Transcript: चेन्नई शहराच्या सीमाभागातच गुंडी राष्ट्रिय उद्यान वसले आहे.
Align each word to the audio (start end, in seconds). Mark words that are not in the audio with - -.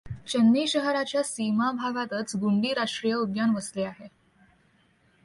चेन्नई 0.27 0.65
शहराच्या 0.67 1.21
सीमाभागातच 1.23 2.35
गुंडी 2.35 2.73
राष्ट्रिय 2.73 3.13
उद्यान 3.13 3.55
वसले 3.55 3.83
आहे. 3.83 4.07